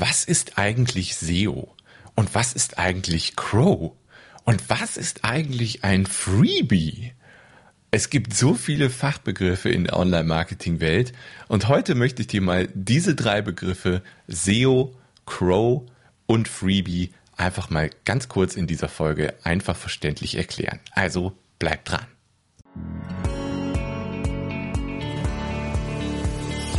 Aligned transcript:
was 0.00 0.24
ist 0.24 0.58
eigentlich 0.58 1.14
SEO? 1.16 1.68
Und 2.14 2.34
was 2.34 2.54
ist 2.54 2.78
eigentlich 2.78 3.36
Crow? 3.36 3.92
Und 4.44 4.68
was 4.68 4.96
ist 4.96 5.24
eigentlich 5.24 5.84
ein 5.84 6.06
Freebie? 6.06 7.12
Es 7.90 8.08
gibt 8.08 8.34
so 8.34 8.54
viele 8.54 8.88
Fachbegriffe 8.88 9.68
in 9.68 9.84
der 9.84 9.96
Online-Marketing-Welt 9.96 11.12
und 11.48 11.68
heute 11.68 11.94
möchte 11.94 12.22
ich 12.22 12.28
dir 12.28 12.40
mal 12.40 12.68
diese 12.72 13.14
drei 13.14 13.42
Begriffe 13.42 14.02
SEO, 14.28 14.96
Crow 15.26 15.82
und 16.26 16.48
Freebie 16.48 17.12
einfach 17.36 17.68
mal 17.68 17.90
ganz 18.04 18.28
kurz 18.28 18.54
in 18.54 18.66
dieser 18.66 18.88
Folge 18.88 19.34
einfach 19.42 19.76
verständlich 19.76 20.36
erklären. 20.36 20.78
Also 20.92 21.32
bleib 21.58 21.84
dran. 21.84 22.06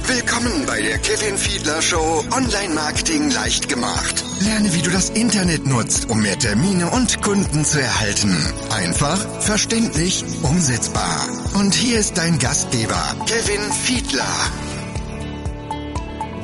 Willkommen 0.07 0.65
bei 0.65 0.81
der 0.81 0.97
Kevin 0.97 1.37
Fiedler 1.37 1.81
Show 1.81 2.23
Online 2.31 2.73
Marketing 2.73 3.29
leicht 3.31 3.69
gemacht. 3.69 4.23
Lerne, 4.41 4.73
wie 4.73 4.81
du 4.81 4.89
das 4.89 5.11
Internet 5.11 5.65
nutzt, 5.67 6.09
um 6.09 6.21
mehr 6.21 6.37
Termine 6.37 6.89
und 6.89 7.21
Kunden 7.21 7.63
zu 7.63 7.79
erhalten. 7.79 8.35
Einfach, 8.71 9.17
verständlich, 9.41 10.23
umsetzbar. 10.43 11.27
Und 11.53 11.73
hier 11.73 11.99
ist 11.99 12.17
dein 12.17 12.39
Gastgeber, 12.39 13.15
Kevin 13.27 13.61
Fiedler. 13.71 14.51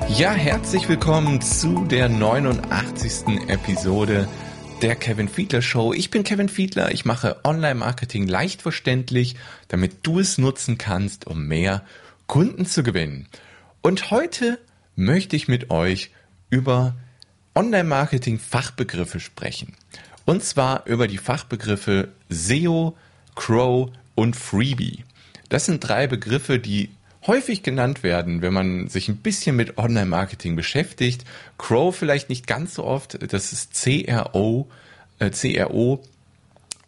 Ja, 0.09 0.31
herzlich 0.31 0.87
willkommen 0.87 1.41
zu 1.41 1.85
der 1.85 2.09
89. 2.09 3.49
Episode 3.49 4.27
der 4.81 4.95
Kevin 4.95 5.27
Fiedler 5.27 5.63
Show. 5.63 5.93
Ich 5.93 6.11
bin 6.11 6.23
Kevin 6.23 6.49
Fiedler, 6.49 6.91
ich 6.91 7.05
mache 7.05 7.37
Online 7.43 7.75
Marketing 7.75 8.27
leicht 8.27 8.61
verständlich, 8.61 9.35
damit 9.67 9.93
du 10.03 10.19
es 10.19 10.37
nutzen 10.37 10.77
kannst, 10.77 11.25
um 11.25 11.47
mehr 11.47 11.83
Kunden 12.27 12.65
zu 12.65 12.83
gewinnen. 12.83 13.27
Und 13.87 14.11
heute 14.11 14.59
möchte 14.97 15.37
ich 15.37 15.47
mit 15.47 15.69
euch 15.69 16.11
über 16.49 16.97
Online-Marketing-Fachbegriffe 17.55 19.21
sprechen. 19.21 19.77
Und 20.25 20.43
zwar 20.43 20.85
über 20.87 21.07
die 21.07 21.17
Fachbegriffe 21.17 22.09
SEO, 22.27 22.97
Crow 23.35 23.89
und 24.13 24.35
Freebie. 24.35 25.05
Das 25.47 25.67
sind 25.67 25.79
drei 25.79 26.05
Begriffe, 26.05 26.59
die 26.59 26.89
häufig 27.27 27.63
genannt 27.63 28.03
werden, 28.03 28.41
wenn 28.41 28.51
man 28.51 28.89
sich 28.89 29.07
ein 29.07 29.19
bisschen 29.19 29.55
mit 29.55 29.77
Online-Marketing 29.77 30.57
beschäftigt. 30.57 31.23
Crow 31.57 31.95
vielleicht 31.95 32.27
nicht 32.27 32.45
ganz 32.45 32.73
so 32.73 32.83
oft, 32.83 33.31
das 33.31 33.53
ist 33.53 33.73
CRO, 33.73 34.67
äh, 35.19 35.29
CRO. 35.29 36.03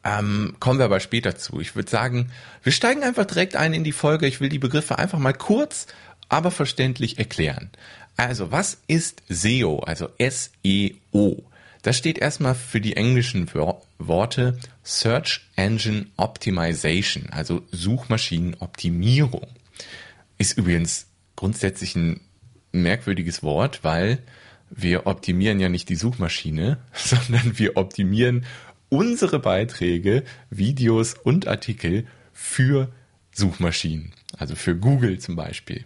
Ähm, 0.03 0.55
kommen 0.59 0.79
wir 0.79 0.85
aber 0.85 0.99
später 0.99 1.37
zu. 1.37 1.61
Ich 1.61 1.75
würde 1.75 1.89
sagen, 1.89 2.31
wir 2.63 2.71
steigen 2.73 3.03
einfach 3.03 3.25
direkt 3.25 3.55
ein 3.55 3.73
in 3.73 3.85
die 3.85 3.91
Folge. 3.93 4.27
Ich 4.27 4.41
will 4.41 4.49
die 4.49 4.59
Begriffe 4.59 4.97
einfach 4.97 5.19
mal 5.19 5.33
kurz 5.33 5.87
aber 6.29 6.51
verständlich 6.51 7.17
erklären. 7.17 7.69
Also, 8.15 8.51
was 8.51 8.79
ist 8.87 9.23
SEO, 9.29 9.79
also 9.79 10.09
S-E-O? 10.17 11.43
Das 11.81 11.97
steht 11.97 12.17
erstmal 12.17 12.55
für 12.55 12.81
die 12.81 12.95
englischen 12.95 13.49
Worte 13.97 14.59
Search 14.83 15.41
Engine 15.55 16.07
Optimization, 16.17 17.29
also 17.31 17.61
Suchmaschinenoptimierung. 17.71 19.47
Ist 20.37 20.57
übrigens 20.57 21.07
grundsätzlich 21.35 21.95
ein 21.95 22.19
merkwürdiges 22.71 23.43
Wort, 23.43 23.83
weil 23.83 24.19
wir 24.69 25.07
optimieren 25.07 25.59
ja 25.59 25.69
nicht 25.69 25.89
die 25.89 25.95
Suchmaschine, 25.95 26.77
sondern 26.93 27.57
wir 27.57 27.77
optimieren 27.77 28.45
unsere 28.89 29.39
Beiträge, 29.39 30.23
Videos 30.49 31.13
und 31.13 31.47
Artikel 31.47 32.05
für 32.33 32.91
Suchmaschinen, 33.31 34.13
also 34.37 34.55
für 34.55 34.75
Google 34.75 35.19
zum 35.19 35.35
Beispiel. 35.35 35.85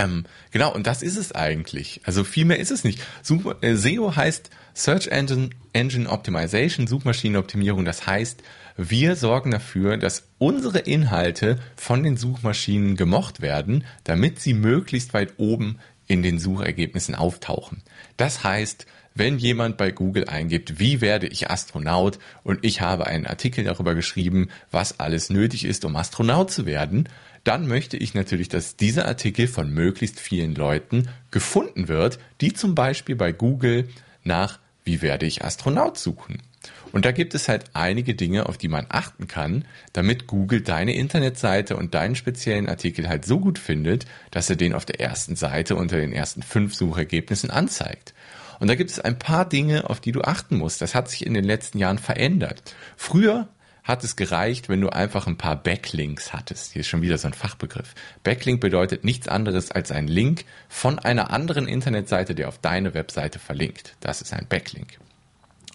Ähm, 0.00 0.24
genau, 0.50 0.72
und 0.72 0.86
das 0.86 1.02
ist 1.02 1.16
es 1.16 1.32
eigentlich. 1.32 2.00
Also 2.04 2.24
viel 2.24 2.44
mehr 2.44 2.58
ist 2.58 2.70
es 2.70 2.84
nicht. 2.84 3.00
Such, 3.22 3.54
äh, 3.60 3.74
SEO 3.74 4.16
heißt 4.16 4.50
Search 4.74 5.08
Engine, 5.08 5.50
Engine 5.72 6.08
Optimization, 6.08 6.86
Suchmaschinenoptimierung. 6.86 7.84
Das 7.84 8.06
heißt, 8.06 8.42
wir 8.76 9.16
sorgen 9.16 9.50
dafür, 9.50 9.98
dass 9.98 10.28
unsere 10.38 10.78
Inhalte 10.78 11.58
von 11.76 12.02
den 12.02 12.16
Suchmaschinen 12.16 12.96
gemocht 12.96 13.42
werden, 13.42 13.84
damit 14.04 14.40
sie 14.40 14.54
möglichst 14.54 15.12
weit 15.12 15.34
oben 15.36 15.78
in 16.06 16.22
den 16.22 16.38
Suchergebnissen 16.38 17.14
auftauchen. 17.14 17.82
Das 18.16 18.42
heißt, 18.42 18.86
wenn 19.14 19.38
jemand 19.38 19.76
bei 19.76 19.90
Google 19.90 20.28
eingibt, 20.28 20.78
wie 20.78 21.00
werde 21.00 21.26
ich 21.26 21.50
Astronaut 21.50 22.18
und 22.42 22.64
ich 22.64 22.80
habe 22.80 23.06
einen 23.06 23.26
Artikel 23.26 23.64
darüber 23.64 23.94
geschrieben, 23.94 24.48
was 24.70 24.98
alles 25.00 25.30
nötig 25.30 25.64
ist, 25.64 25.84
um 25.84 25.96
Astronaut 25.96 26.50
zu 26.50 26.64
werden, 26.64 27.08
dann 27.44 27.66
möchte 27.66 27.96
ich 27.96 28.14
natürlich, 28.14 28.48
dass 28.48 28.76
dieser 28.76 29.06
Artikel 29.06 29.46
von 29.46 29.70
möglichst 29.70 30.20
vielen 30.20 30.54
Leuten 30.54 31.08
gefunden 31.30 31.88
wird, 31.88 32.18
die 32.40 32.52
zum 32.52 32.74
Beispiel 32.74 33.16
bei 33.16 33.32
Google 33.32 33.88
nach 34.24 34.58
Wie 34.84 35.02
werde 35.02 35.26
ich 35.26 35.44
Astronaut 35.44 35.98
suchen. 35.98 36.42
Und 36.92 37.04
da 37.04 37.12
gibt 37.12 37.34
es 37.34 37.48
halt 37.48 37.64
einige 37.72 38.14
Dinge, 38.14 38.46
auf 38.46 38.58
die 38.58 38.68
man 38.68 38.86
achten 38.88 39.28
kann, 39.28 39.64
damit 39.92 40.26
Google 40.26 40.60
deine 40.60 40.94
Internetseite 40.94 41.76
und 41.76 41.94
deinen 41.94 42.16
speziellen 42.16 42.68
Artikel 42.68 43.08
halt 43.08 43.24
so 43.24 43.38
gut 43.38 43.58
findet, 43.58 44.06
dass 44.30 44.50
er 44.50 44.56
den 44.56 44.74
auf 44.74 44.84
der 44.84 45.00
ersten 45.00 45.36
Seite 45.36 45.76
unter 45.76 45.96
den 45.96 46.12
ersten 46.12 46.42
fünf 46.42 46.74
Suchergebnissen 46.74 47.50
anzeigt. 47.50 48.14
Und 48.58 48.68
da 48.68 48.74
gibt 48.74 48.90
es 48.90 49.00
ein 49.00 49.18
paar 49.18 49.48
Dinge, 49.48 49.88
auf 49.88 50.00
die 50.00 50.12
du 50.12 50.22
achten 50.22 50.58
musst. 50.58 50.82
Das 50.82 50.94
hat 50.94 51.08
sich 51.08 51.24
in 51.24 51.32
den 51.32 51.44
letzten 51.44 51.78
Jahren 51.78 51.98
verändert. 51.98 52.74
Früher 52.96 53.48
hat 53.90 54.04
es 54.04 54.16
gereicht, 54.16 54.68
wenn 54.68 54.80
du 54.80 54.88
einfach 54.88 55.26
ein 55.26 55.36
paar 55.36 55.56
Backlinks 55.56 56.32
hattest. 56.32 56.72
Hier 56.72 56.80
ist 56.80 56.88
schon 56.88 57.02
wieder 57.02 57.18
so 57.18 57.26
ein 57.26 57.34
Fachbegriff. 57.34 57.94
Backlink 58.22 58.60
bedeutet 58.60 59.04
nichts 59.04 59.28
anderes 59.28 59.70
als 59.70 59.90
ein 59.90 60.06
Link 60.06 60.44
von 60.68 60.98
einer 60.98 61.30
anderen 61.30 61.68
Internetseite, 61.68 62.34
der 62.34 62.48
auf 62.48 62.58
deine 62.58 62.94
Webseite 62.94 63.38
verlinkt. 63.38 63.96
Das 64.00 64.22
ist 64.22 64.32
ein 64.32 64.46
Backlink. 64.48 64.98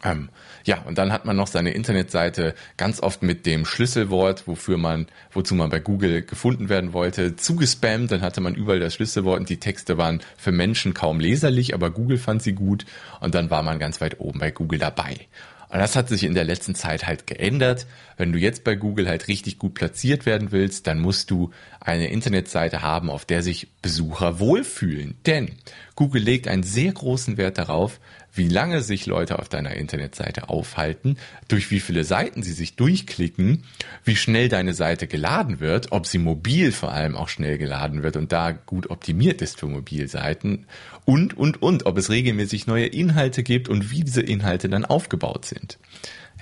Ähm, 0.04 0.30
ja, 0.66 0.82
und 0.84 0.98
dann 0.98 1.12
hat 1.12 1.26
man 1.26 1.36
noch 1.36 1.48
seine 1.48 1.72
Internetseite 1.72 2.54
ganz 2.78 3.02
oft 3.02 3.24
mit 3.24 3.46
dem 3.46 3.66
Schlüsselwort, 3.66 4.48
wofür 4.48 4.78
man, 4.78 5.08
wozu 5.32 5.56
man 5.56 5.70
bei 5.70 5.80
Google 5.80 6.22
gefunden 6.22 6.70
werden 6.70 6.94
wollte, 6.94 7.36
zugespammt. 7.36 8.12
Dann 8.12 8.22
hatte 8.22 8.40
man 8.40 8.56
überall 8.56 8.80
das 8.80 8.94
Schlüsselwort 8.94 9.40
und 9.40 9.50
die 9.50 9.60
Texte 9.60 9.98
waren 9.98 10.22
für 10.38 10.52
Menschen 10.52 10.94
kaum 10.94 11.20
leserlich, 11.20 11.74
aber 11.74 11.90
Google 11.90 12.18
fand 12.18 12.44
sie 12.44 12.54
gut 12.54 12.86
und 13.20 13.36
dann 13.36 13.50
war 13.50 13.64
man 13.64 13.80
ganz 13.80 14.00
weit 14.00 14.20
oben 14.20 14.40
bei 14.40 14.52
Google 14.52 14.80
dabei. 14.80 15.28
Und 15.70 15.80
das 15.80 15.96
hat 15.96 16.10
sich 16.10 16.24
in 16.24 16.36
der 16.36 16.44
letzten 16.44 16.76
Zeit 16.76 17.08
halt 17.08 17.28
geändert. 17.28 17.88
Wenn 18.18 18.32
du 18.32 18.40
jetzt 18.40 18.64
bei 18.64 18.76
Google 18.76 19.08
halt 19.08 19.28
richtig 19.28 19.60
gut 19.60 19.74
platziert 19.74 20.26
werden 20.26 20.52
willst, 20.52 20.88
dann 20.88 21.00
musst 21.00 21.32
du 21.32 21.52
eine 21.80 22.10
Internetseite 22.10 22.82
haben, 22.82 23.10
auf 23.10 23.26
der 23.26 23.42
sich 23.42 23.68
Besucher 23.82 24.40
wohlfühlen. 24.40 25.18
Denn 25.26 25.52
Google 25.96 26.22
legt 26.22 26.48
einen 26.48 26.64
sehr 26.64 26.92
großen 26.92 27.38
Wert 27.38 27.58
darauf, 27.58 28.00
wie 28.34 28.50
lange 28.50 28.82
sich 28.82 29.06
Leute 29.06 29.40
auf 29.40 29.48
deiner 29.48 29.76
Internetseite 29.76 30.50
aufhalten, 30.50 31.18
durch 31.48 31.72
wie 31.72 31.80
viele 31.80 32.04
Seiten 32.04 32.44
sie 32.44 32.52
sich 32.52 32.76
durchklicken, 32.76 33.64
wie 34.04 34.18
schnell 34.18 34.50
deine 34.50 34.74
Seite 34.74 35.08
geladen 35.08 35.62
wird, 35.62 35.94
ob 35.94 36.06
sie 36.06 36.18
mobil 36.18 36.74
vor 36.74 36.92
allem 36.92 37.16
auch 37.16 37.30
schnell 37.30 37.58
geladen 37.58 38.04
wird 38.04 38.18
und 38.18 38.34
da 38.34 38.52
gut 38.52 38.90
optimiert 38.90 39.42
ist 39.42 39.60
für 39.60 39.68
Mobilseiten 39.68 40.66
und, 41.06 41.38
und, 41.38 41.62
und, 41.62 41.86
ob 41.86 41.98
es 41.98 42.10
regelmäßig 42.10 42.68
neue 42.68 42.88
Inhalte 42.88 43.42
gibt 43.42 43.70
und 43.70 43.90
wie 43.92 44.04
diese 44.04 44.22
Inhalte 44.22 44.68
dann 44.68 44.84
aufgebaut 44.84 45.46
sind. 45.46 45.78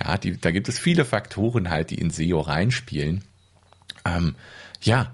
Ja, 0.03 0.17
die, 0.17 0.39
da 0.39 0.49
gibt 0.49 0.69
es 0.69 0.79
viele 0.79 1.05
Faktoren 1.05 1.69
halt, 1.69 1.91
die 1.91 1.99
in 1.99 2.09
SEO 2.09 2.39
reinspielen. 2.39 3.23
Ähm, 4.05 4.35
ja, 4.81 5.13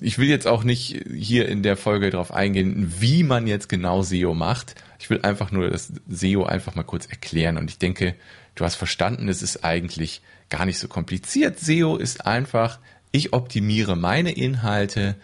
ich 0.00 0.18
will 0.18 0.28
jetzt 0.28 0.46
auch 0.46 0.64
nicht 0.64 1.04
hier 1.14 1.48
in 1.48 1.62
der 1.62 1.76
Folge 1.76 2.10
darauf 2.10 2.32
eingehen, 2.32 2.94
wie 2.98 3.22
man 3.22 3.46
jetzt 3.46 3.68
genau 3.68 4.02
SEO 4.02 4.34
macht. 4.34 4.74
Ich 4.98 5.08
will 5.08 5.20
einfach 5.22 5.52
nur 5.52 5.70
das 5.70 5.92
SEO 6.08 6.44
einfach 6.44 6.74
mal 6.74 6.82
kurz 6.82 7.06
erklären. 7.06 7.56
Und 7.56 7.70
ich 7.70 7.78
denke, 7.78 8.14
du 8.56 8.64
hast 8.64 8.74
verstanden, 8.74 9.28
es 9.28 9.42
ist 9.42 9.64
eigentlich 9.64 10.20
gar 10.48 10.66
nicht 10.66 10.78
so 10.78 10.88
kompliziert. 10.88 11.60
SEO 11.60 11.96
ist 11.96 12.26
einfach, 12.26 12.80
ich 13.12 13.32
optimiere 13.32 13.96
meine 13.96 14.32
Inhalte 14.32 15.14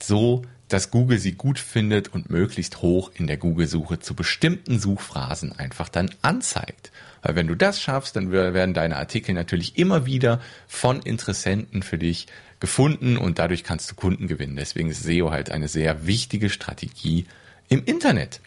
so, 0.00 0.42
dass 0.68 0.90
Google 0.90 1.18
sie 1.18 1.32
gut 1.32 1.58
findet 1.58 2.08
und 2.08 2.30
möglichst 2.30 2.80
hoch 2.82 3.10
in 3.14 3.26
der 3.26 3.36
Google-Suche 3.36 3.98
zu 3.98 4.14
bestimmten 4.14 4.78
Suchphrasen 4.78 5.52
einfach 5.52 5.88
dann 5.88 6.10
anzeigt. 6.22 6.92
Weil 7.20 7.36
wenn 7.36 7.46
du 7.46 7.54
das 7.54 7.80
schaffst, 7.80 8.16
dann 8.16 8.32
werden 8.32 8.74
deine 8.74 8.96
Artikel 8.96 9.34
natürlich 9.34 9.76
immer 9.76 10.06
wieder 10.06 10.40
von 10.66 11.02
Interessenten 11.02 11.82
für 11.82 11.98
dich 11.98 12.26
gefunden 12.62 13.18
und 13.18 13.40
dadurch 13.40 13.64
kannst 13.64 13.90
du 13.90 13.96
Kunden 13.96 14.28
gewinnen. 14.28 14.56
Deswegen 14.56 14.88
ist 14.88 15.02
SEO 15.02 15.32
halt 15.32 15.50
eine 15.50 15.66
sehr 15.66 16.06
wichtige 16.06 16.48
Strategie 16.48 17.26
im 17.68 17.84
Internet. 17.84 18.40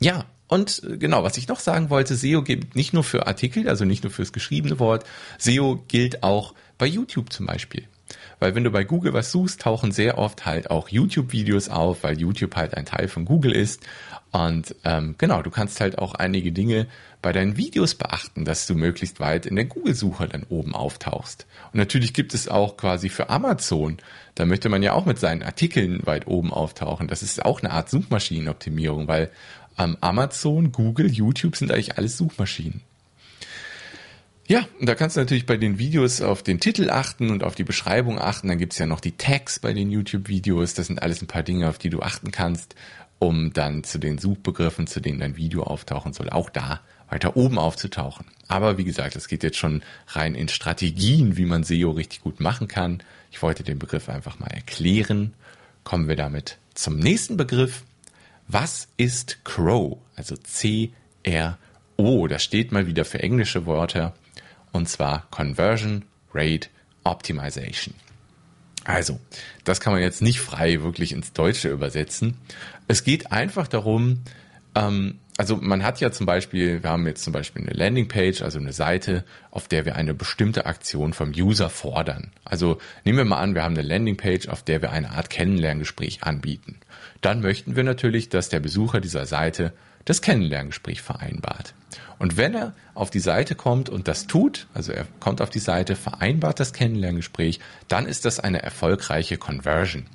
Ja, 0.00 0.24
und 0.48 0.82
äh, 0.82 0.96
genau, 0.96 1.22
was 1.22 1.36
ich 1.36 1.46
noch 1.46 1.60
sagen 1.60 1.90
wollte, 1.90 2.16
SEO 2.16 2.42
gilt 2.42 2.74
nicht 2.74 2.94
nur 2.94 3.04
für 3.04 3.26
Artikel, 3.26 3.68
also 3.68 3.84
nicht 3.84 4.02
nur 4.02 4.10
fürs 4.10 4.32
geschriebene 4.32 4.80
Wort, 4.80 5.04
SEO 5.38 5.84
gilt 5.88 6.22
auch 6.22 6.54
bei 6.78 6.86
YouTube 6.86 7.32
zum 7.32 7.46
Beispiel. 7.46 7.86
Weil 8.38 8.54
wenn 8.54 8.64
du 8.64 8.70
bei 8.70 8.84
Google 8.84 9.12
was 9.12 9.32
suchst, 9.32 9.60
tauchen 9.60 9.92
sehr 9.92 10.18
oft 10.18 10.46
halt 10.46 10.70
auch 10.70 10.88
YouTube-Videos 10.88 11.68
auf, 11.68 12.02
weil 12.02 12.18
YouTube 12.18 12.56
halt 12.56 12.74
ein 12.74 12.86
Teil 12.86 13.08
von 13.08 13.24
Google 13.24 13.52
ist. 13.52 13.82
Und 14.30 14.74
ähm, 14.84 15.14
genau, 15.18 15.42
du 15.42 15.50
kannst 15.50 15.80
halt 15.80 15.98
auch 15.98 16.14
einige 16.14 16.52
Dinge 16.52 16.86
bei 17.20 17.32
deinen 17.32 17.56
Videos 17.56 17.94
beachten, 17.94 18.44
dass 18.44 18.66
du 18.66 18.74
möglichst 18.74 19.20
weit 19.20 19.46
in 19.46 19.56
der 19.56 19.66
Google-Suche 19.66 20.26
dann 20.28 20.44
oben 20.48 20.74
auftauchst. 20.74 21.46
Und 21.72 21.78
natürlich 21.78 22.14
gibt 22.14 22.32
es 22.34 22.48
auch 22.48 22.76
quasi 22.76 23.10
für 23.10 23.28
Amazon, 23.28 23.98
da 24.34 24.46
möchte 24.46 24.70
man 24.70 24.82
ja 24.82 24.94
auch 24.94 25.04
mit 25.04 25.18
seinen 25.18 25.42
Artikeln 25.42 26.06
weit 26.06 26.26
oben 26.26 26.52
auftauchen. 26.52 27.08
Das 27.08 27.22
ist 27.22 27.44
auch 27.44 27.60
eine 27.60 27.70
Art 27.70 27.90
Suchmaschinenoptimierung, 27.90 29.06
weil 29.06 29.30
ähm, 29.78 29.96
Amazon, 30.00 30.72
Google, 30.72 31.10
YouTube 31.10 31.56
sind 31.56 31.70
eigentlich 31.70 31.98
alles 31.98 32.16
Suchmaschinen. 32.16 32.82
Ja, 34.52 34.66
und 34.78 34.86
da 34.86 34.94
kannst 34.94 35.16
du 35.16 35.20
natürlich 35.20 35.46
bei 35.46 35.56
den 35.56 35.78
Videos 35.78 36.20
auf 36.20 36.42
den 36.42 36.60
Titel 36.60 36.90
achten 36.90 37.30
und 37.30 37.42
auf 37.42 37.54
die 37.54 37.64
Beschreibung 37.64 38.18
achten. 38.18 38.48
Dann 38.48 38.58
gibt's 38.58 38.76
ja 38.76 38.84
noch 38.84 39.00
die 39.00 39.16
Tags 39.16 39.58
bei 39.58 39.72
den 39.72 39.90
YouTube-Videos. 39.90 40.74
Das 40.74 40.88
sind 40.88 41.00
alles 41.00 41.22
ein 41.22 41.26
paar 41.26 41.42
Dinge, 41.42 41.70
auf 41.70 41.78
die 41.78 41.88
du 41.88 42.02
achten 42.02 42.32
kannst, 42.32 42.74
um 43.18 43.54
dann 43.54 43.82
zu 43.82 43.96
den 43.96 44.18
Suchbegriffen, 44.18 44.86
zu 44.86 45.00
denen 45.00 45.20
dein 45.20 45.38
Video 45.38 45.62
auftauchen 45.62 46.12
soll, 46.12 46.28
auch 46.28 46.50
da 46.50 46.82
weiter 47.08 47.34
oben 47.34 47.58
aufzutauchen. 47.58 48.26
Aber 48.46 48.76
wie 48.76 48.84
gesagt, 48.84 49.16
es 49.16 49.26
geht 49.26 49.42
jetzt 49.42 49.56
schon 49.56 49.82
rein 50.08 50.34
in 50.34 50.48
Strategien, 50.48 51.38
wie 51.38 51.46
man 51.46 51.64
SEO 51.64 51.92
richtig 51.92 52.20
gut 52.20 52.38
machen 52.38 52.68
kann. 52.68 53.02
Ich 53.30 53.40
wollte 53.40 53.62
den 53.62 53.78
Begriff 53.78 54.10
einfach 54.10 54.38
mal 54.38 54.52
erklären. 54.52 55.32
Kommen 55.82 56.08
wir 56.08 56.16
damit 56.16 56.58
zum 56.74 56.98
nächsten 56.98 57.38
Begriff. 57.38 57.84
Was 58.48 58.88
ist 58.98 59.46
Crow? 59.46 59.96
Also 60.14 60.36
C-R-O. 60.36 62.26
Das 62.26 62.44
steht 62.44 62.70
mal 62.70 62.86
wieder 62.86 63.06
für 63.06 63.20
englische 63.20 63.64
Worte. 63.64 64.12
Und 64.72 64.88
zwar 64.88 65.26
Conversion 65.30 66.04
Rate 66.34 66.68
Optimization. 67.04 67.94
Also, 68.84 69.20
das 69.64 69.80
kann 69.80 69.92
man 69.92 70.02
jetzt 70.02 70.22
nicht 70.22 70.40
frei 70.40 70.82
wirklich 70.82 71.12
ins 71.12 71.32
Deutsche 71.32 71.68
übersetzen. 71.68 72.36
Es 72.88 73.04
geht 73.04 73.30
einfach 73.30 73.68
darum, 73.68 74.22
ähm, 74.74 75.18
also 75.38 75.56
man 75.56 75.82
hat 75.82 76.00
ja 76.00 76.12
zum 76.12 76.26
Beispiel, 76.26 76.82
wir 76.82 76.90
haben 76.90 77.06
jetzt 77.06 77.24
zum 77.24 77.32
Beispiel 77.32 77.62
eine 77.62 77.72
Landingpage, 77.72 78.42
also 78.42 78.58
eine 78.58 78.72
Seite, 78.72 79.24
auf 79.50 79.66
der 79.66 79.86
wir 79.86 79.96
eine 79.96 80.14
bestimmte 80.14 80.66
Aktion 80.66 81.14
vom 81.14 81.30
User 81.30 81.70
fordern. 81.70 82.32
Also 82.44 82.78
nehmen 83.04 83.18
wir 83.18 83.24
mal 83.24 83.38
an, 83.38 83.54
wir 83.54 83.62
haben 83.62 83.76
eine 83.76 83.86
Landingpage, 83.86 84.48
auf 84.48 84.62
der 84.62 84.82
wir 84.82 84.92
eine 84.92 85.10
Art 85.10 85.30
Kennenlerngespräch 85.30 86.22
anbieten. 86.22 86.80
Dann 87.22 87.40
möchten 87.40 87.76
wir 87.76 87.84
natürlich, 87.84 88.28
dass 88.28 88.50
der 88.50 88.60
Besucher 88.60 89.00
dieser 89.00 89.26
Seite 89.26 89.72
das 90.04 90.20
Kennenlerngespräch 90.20 91.00
vereinbart. 91.00 91.74
Und 92.18 92.36
wenn 92.36 92.54
er 92.54 92.74
auf 92.94 93.10
die 93.10 93.20
Seite 93.20 93.54
kommt 93.54 93.88
und 93.88 94.08
das 94.08 94.26
tut, 94.26 94.66
also 94.74 94.92
er 94.92 95.06
kommt 95.18 95.40
auf 95.40 95.50
die 95.50 95.58
Seite, 95.58 95.96
vereinbart 95.96 96.60
das 96.60 96.72
Kennenlerngespräch, 96.72 97.58
dann 97.88 98.06
ist 98.06 98.24
das 98.24 98.38
eine 98.38 98.62
erfolgreiche 98.62 99.38
Conversion. 99.38 100.06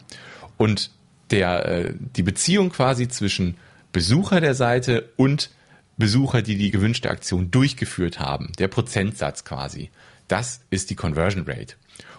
Und 0.58 0.92
der, 1.32 1.66
äh, 1.66 1.94
die 2.16 2.24
Beziehung 2.24 2.70
quasi 2.70 3.08
zwischen 3.08 3.58
Besucher 3.98 4.42
der 4.42 4.54
Seite 4.54 5.10
und 5.16 5.50
Besucher, 5.98 6.44
die 6.44 6.56
die 6.56 6.70
gewünschte 6.70 7.10
Aktion 7.10 7.50
durchgeführt 7.50 8.20
haben. 8.20 8.52
Der 8.60 8.68
Prozentsatz 8.68 9.44
quasi. 9.44 9.90
Das 10.28 10.62
ist 10.70 10.92
die 10.92 10.96
Conversion 10.96 11.46
Rate. 11.48 11.74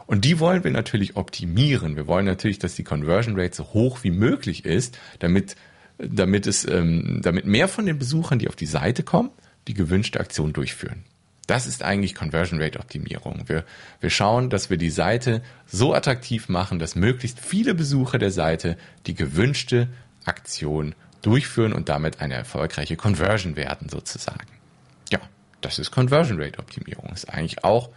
Und 0.04 0.24
die 0.24 0.40
wollen 0.40 0.64
wir 0.64 0.72
natürlich 0.72 1.14
optimieren. 1.14 1.94
Wir 1.94 2.08
wollen 2.08 2.26
natürlich, 2.26 2.58
dass 2.58 2.74
die 2.74 2.82
Conversion 2.82 3.38
Rate 3.38 3.54
so 3.54 3.64
hoch 3.74 4.02
wie 4.02 4.10
möglich 4.10 4.64
ist, 4.64 4.98
damit, 5.20 5.54
damit 5.98 6.48
es, 6.48 6.66
ähm, 6.68 7.20
damit 7.22 7.46
mehr 7.46 7.68
von 7.68 7.86
den 7.86 7.96
Besuchern, 7.96 8.40
die 8.40 8.48
auf 8.48 8.56
die 8.56 8.66
Seite 8.66 9.04
kommen, 9.04 9.30
die 9.68 9.74
gewünschte 9.74 10.18
Aktion 10.18 10.52
durchführen. 10.52 11.04
Das 11.46 11.68
ist 11.68 11.84
eigentlich 11.84 12.16
Conversion 12.16 12.60
Rate 12.60 12.80
Optimierung. 12.80 13.44
Wir, 13.46 13.64
wir 14.00 14.10
schauen, 14.10 14.50
dass 14.50 14.68
wir 14.68 14.78
die 14.78 14.90
Seite 14.90 15.42
so 15.64 15.94
attraktiv 15.94 16.48
machen, 16.48 16.80
dass 16.80 16.96
möglichst 16.96 17.38
viele 17.38 17.76
Besucher 17.76 18.18
der 18.18 18.32
Seite 18.32 18.76
die 19.06 19.14
gewünschte 19.14 19.86
Aktion 20.24 20.96
durchführen 21.22 21.72
und 21.72 21.88
damit 21.88 22.20
eine 22.20 22.34
erfolgreiche 22.34 22.96
Conversion 22.96 23.56
werden 23.56 23.88
sozusagen. 23.88 24.46
Ja, 25.10 25.20
das 25.60 25.78
ist 25.78 25.90
Conversion 25.90 26.40
Rate 26.40 26.58
Optimierung. 26.58 27.10
Ist 27.12 27.28
eigentlich 27.28 27.64
auch 27.64 27.90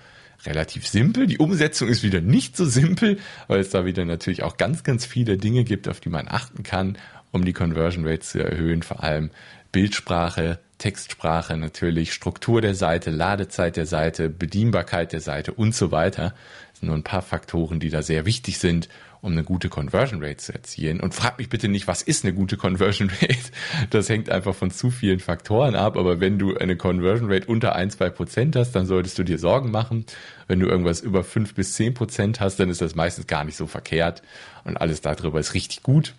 relativ 0.45 0.88
simpel. 0.88 1.27
Die 1.27 1.38
Umsetzung 1.38 1.88
ist 1.88 2.03
wieder 2.03 2.21
nicht 2.21 2.57
so 2.57 2.65
simpel, 2.65 3.19
weil 3.47 3.59
es 3.59 3.69
da 3.69 3.85
wieder 3.85 4.06
natürlich 4.06 4.44
auch 4.44 4.57
ganz, 4.57 4.83
ganz 4.83 5.06
viele 5.06 5.38
Dinge 5.38 5.63
gibt, 5.63 5.88
auf 5.88 6.00
die 6.00 6.09
man 6.09 6.27
achten 6.27 6.63
kann, 6.63 6.97
um 7.31 7.45
die 7.45 7.53
Conversion 7.53 8.06
Rate 8.06 8.21
zu 8.21 8.44
erhöhen. 8.44 8.81
Vor 8.81 9.03
allem 9.03 9.29
Bildsprache, 9.71 10.59
Textsprache 10.79 11.57
natürlich, 11.57 12.13
Struktur 12.13 12.59
der 12.62 12.75
Seite, 12.75 13.12
Ladezeit 13.12 13.77
der 13.77 13.85
Seite, 13.85 14.29
Bedienbarkeit 14.29 15.13
der 15.13 15.21
Seite 15.21 15.53
und 15.53 15.75
so 15.75 15.91
weiter. 15.91 16.33
Das 16.71 16.79
sind 16.79 16.88
nur 16.88 16.97
ein 16.97 17.03
paar 17.03 17.21
Faktoren, 17.21 17.79
die 17.79 17.89
da 17.89 18.01
sehr 18.01 18.25
wichtig 18.25 18.57
sind 18.57 18.89
um 19.21 19.33
eine 19.33 19.44
gute 19.44 19.69
Conversion 19.69 20.23
Rate 20.23 20.38
zu 20.38 20.53
erzielen. 20.53 21.00
Und 21.00 21.13
frag 21.13 21.38
mich 21.38 21.47
bitte 21.47 21.68
nicht, 21.68 21.88
was 21.88 22.01
ist 22.01 22.25
eine 22.25 22.33
gute 22.33 22.57
Conversion 22.57 23.09
Rate? 23.21 23.51
Das 23.91 24.09
hängt 24.09 24.29
einfach 24.29 24.56
von 24.56 24.71
zu 24.71 24.89
vielen 24.89 25.19
Faktoren 25.19 25.75
ab. 25.75 25.95
Aber 25.95 26.19
wenn 26.19 26.39
du 26.39 26.57
eine 26.57 26.75
Conversion 26.75 27.31
Rate 27.31 27.47
unter 27.47 27.75
ein, 27.75 27.91
zwei 27.91 28.09
Prozent 28.09 28.56
hast, 28.56 28.71
dann 28.71 28.88
solltest 28.88 29.19
du 29.19 29.23
dir 29.23 29.38
Sorgen 29.38 29.69
machen. 29.69 30.06
Wenn 30.47 30.59
du 30.59 30.68
irgendwas 30.68 31.01
über 31.01 31.23
fünf 31.23 31.53
bis 31.53 31.73
zehn 31.73 31.94
Prozent 31.94 32.39
hast, 32.39 32.59
dann 32.59 32.69
ist 32.69 32.81
das 32.81 32.95
meistens 32.95 33.27
gar 33.27 33.44
nicht 33.44 33.57
so 33.57 33.68
verkehrt. 33.68 34.23
Und 34.63 34.77
alles 34.77 35.01
darüber 35.01 35.39
ist 35.39 35.53
richtig 35.53 35.83
gut. 35.83 36.15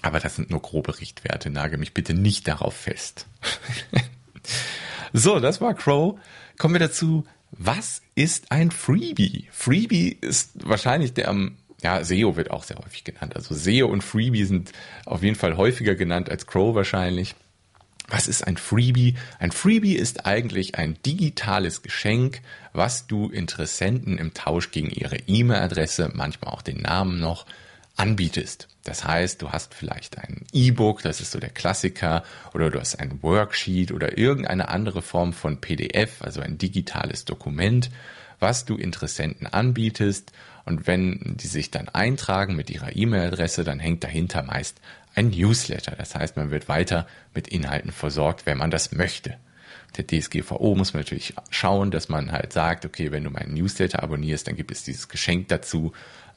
Aber 0.00 0.18
das 0.18 0.36
sind 0.36 0.50
nur 0.50 0.62
grobe 0.62 1.00
Richtwerte. 1.00 1.50
Nage 1.50 1.76
mich 1.76 1.92
bitte 1.92 2.14
nicht 2.14 2.48
darauf 2.48 2.74
fest. 2.74 3.26
so, 5.12 5.38
das 5.38 5.60
war 5.60 5.74
Crow. 5.74 6.18
Kommen 6.58 6.74
wir 6.74 6.80
dazu, 6.80 7.24
was 7.52 8.00
ist 8.14 8.50
ein 8.50 8.70
Freebie? 8.70 9.48
Freebie 9.52 10.16
ist 10.20 10.52
wahrscheinlich 10.64 11.12
der 11.12 11.28
am 11.28 11.56
ja, 11.82 12.04
SEO 12.04 12.36
wird 12.36 12.50
auch 12.50 12.62
sehr 12.62 12.78
häufig 12.78 13.04
genannt. 13.04 13.34
Also 13.36 13.54
SEO 13.54 13.86
und 13.86 14.02
Freebie 14.02 14.44
sind 14.44 14.72
auf 15.04 15.22
jeden 15.22 15.36
Fall 15.36 15.56
häufiger 15.56 15.94
genannt 15.94 16.30
als 16.30 16.46
Crow 16.46 16.74
wahrscheinlich. 16.74 17.34
Was 18.08 18.28
ist 18.28 18.46
ein 18.46 18.56
Freebie? 18.56 19.14
Ein 19.38 19.52
Freebie 19.52 19.94
ist 19.94 20.26
eigentlich 20.26 20.76
ein 20.76 20.98
digitales 21.04 21.82
Geschenk, 21.82 22.40
was 22.72 23.06
du 23.06 23.30
Interessenten 23.30 24.18
im 24.18 24.34
Tausch 24.34 24.70
gegen 24.70 24.90
ihre 24.90 25.16
E-Mail-Adresse, 25.16 26.10
manchmal 26.14 26.52
auch 26.52 26.62
den 26.62 26.82
Namen 26.82 27.20
noch, 27.20 27.46
anbietest. 27.96 28.68
Das 28.84 29.04
heißt, 29.06 29.40
du 29.40 29.50
hast 29.50 29.74
vielleicht 29.74 30.18
ein 30.18 30.44
E-Book, 30.52 31.02
das 31.02 31.20
ist 31.20 31.30
so 31.30 31.38
der 31.38 31.50
Klassiker, 31.50 32.24
oder 32.52 32.70
du 32.70 32.80
hast 32.80 32.98
ein 32.98 33.22
Worksheet 33.22 33.92
oder 33.92 34.18
irgendeine 34.18 34.68
andere 34.68 35.02
Form 35.02 35.32
von 35.32 35.60
PDF, 35.60 36.20
also 36.20 36.40
ein 36.40 36.58
digitales 36.58 37.24
Dokument, 37.24 37.90
was 38.40 38.64
du 38.64 38.76
Interessenten 38.76 39.46
anbietest 39.46 40.32
und 40.64 40.86
wenn 40.86 41.36
die 41.36 41.46
sich 41.46 41.70
dann 41.70 41.88
eintragen 41.88 42.56
mit 42.56 42.70
ihrer 42.70 42.94
E-Mail-Adresse, 42.94 43.64
dann 43.64 43.80
hängt 43.80 44.04
dahinter 44.04 44.42
meist 44.42 44.80
ein 45.14 45.30
Newsletter. 45.30 45.94
Das 45.96 46.14
heißt, 46.14 46.36
man 46.36 46.50
wird 46.50 46.68
weiter 46.68 47.06
mit 47.34 47.48
Inhalten 47.48 47.92
versorgt, 47.92 48.46
wenn 48.46 48.58
man 48.58 48.70
das 48.70 48.92
möchte. 48.92 49.36
Der 49.96 50.06
DSGVO 50.06 50.74
muss 50.74 50.94
man 50.94 51.02
natürlich 51.02 51.34
schauen, 51.50 51.90
dass 51.90 52.08
man 52.08 52.32
halt 52.32 52.52
sagt, 52.52 52.86
okay, 52.86 53.12
wenn 53.12 53.24
du 53.24 53.30
meinen 53.30 53.54
Newsletter 53.54 54.02
abonnierst, 54.02 54.46
dann 54.46 54.56
gibt 54.56 54.70
es 54.70 54.84
dieses 54.84 55.08
Geschenk 55.08 55.48
dazu. 55.48 55.92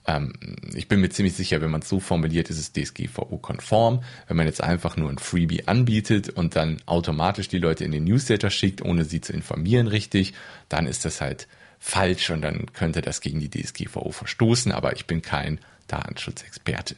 Ähm, 0.07 0.33
ich 0.73 0.89
bin 0.89 0.99
mir 0.99 1.09
ziemlich 1.09 1.35
sicher, 1.35 1.61
wenn 1.61 1.71
man 1.71 1.81
es 1.81 1.87
so 1.89 2.01
formuliert, 2.01 2.49
ist 2.49 2.59
es 2.59 2.73
DSGVO-konform. 2.73 4.03
Wenn 4.27 4.37
man 4.37 4.45
jetzt 4.45 4.61
einfach 4.61 4.97
nur 4.97 5.09
ein 5.09 5.19
Freebie 5.19 5.67
anbietet 5.67 6.29
und 6.29 6.57
dann 6.57 6.77
automatisch 6.85 7.47
die 7.47 7.59
Leute 7.59 7.85
in 7.85 7.91
den 7.91 8.03
Newsletter 8.03 8.49
schickt, 8.49 8.83
ohne 8.83 9.05
sie 9.05 9.21
zu 9.21 9.31
informieren 9.31 9.87
richtig, 9.87 10.33
dann 10.67 10.85
ist 10.85 11.05
das 11.05 11.21
halt 11.21 11.47
falsch 11.79 12.29
und 12.29 12.41
dann 12.41 12.71
könnte 12.73 13.01
das 13.01 13.21
gegen 13.21 13.39
die 13.39 13.49
DSGVO 13.49 14.11
verstoßen, 14.11 14.71
aber 14.71 14.93
ich 14.93 15.05
bin 15.05 15.21
kein 15.21 15.59
Datenschutzexperte. 15.87 16.95